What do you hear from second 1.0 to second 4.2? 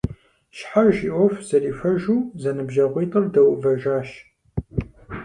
и Iуэху зэрихуэжу зэныбжьэгъуитIыр дэувэжащ.